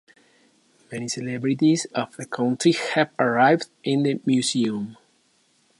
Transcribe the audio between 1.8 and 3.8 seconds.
of the country have arrived